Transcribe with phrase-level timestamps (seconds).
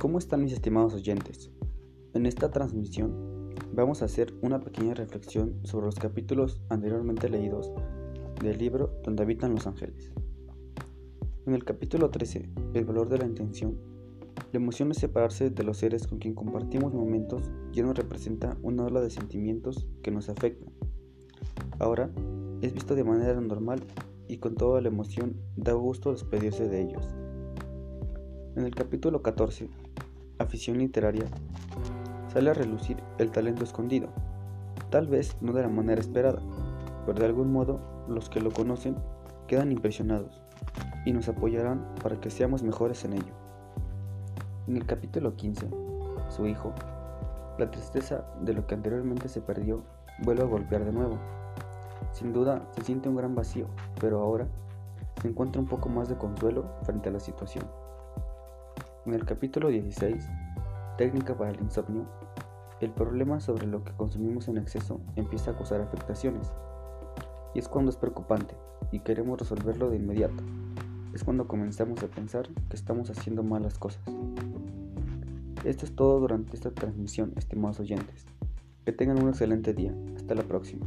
[0.00, 1.50] ¿Cómo están mis estimados oyentes?
[2.14, 7.72] En esta transmisión vamos a hacer una pequeña reflexión sobre los capítulos anteriormente leídos
[8.40, 10.12] del libro Donde habitan los ángeles.
[11.46, 13.76] En el capítulo 13, El valor de la intención,
[14.52, 18.84] la emoción es separarse de los seres con quien compartimos momentos y nos representa una
[18.84, 20.72] ola de sentimientos que nos afectan.
[21.80, 22.08] Ahora
[22.62, 23.82] es visto de manera normal
[24.28, 27.04] y con toda la emoción da gusto despedirse de ellos.
[28.58, 29.68] En el capítulo 14,
[30.38, 31.24] afición literaria,
[32.32, 34.08] sale a relucir el talento escondido,
[34.90, 36.40] tal vez no de la manera esperada,
[37.06, 38.96] pero de algún modo los que lo conocen
[39.46, 40.42] quedan impresionados
[41.04, 43.34] y nos apoyarán para que seamos mejores en ello.
[44.66, 45.68] En el capítulo 15,
[46.28, 46.72] su hijo,
[47.58, 49.82] la tristeza de lo que anteriormente se perdió
[50.22, 51.18] vuelve a golpear de nuevo.
[52.12, 53.66] Sin duda se siente un gran vacío,
[54.00, 54.46] pero ahora
[55.20, 57.64] se encuentra un poco más de consuelo frente a la situación.
[59.08, 60.28] En el capítulo 16,
[60.98, 62.04] Técnica para el insomnio,
[62.82, 66.52] el problema sobre lo que consumimos en exceso empieza a causar afectaciones.
[67.54, 68.54] Y es cuando es preocupante
[68.92, 70.44] y queremos resolverlo de inmediato.
[71.14, 74.02] Es cuando comenzamos a pensar que estamos haciendo malas cosas.
[75.64, 78.26] Esto es todo durante esta transmisión, estimados oyentes.
[78.84, 79.94] Que tengan un excelente día.
[80.16, 80.84] Hasta la próxima.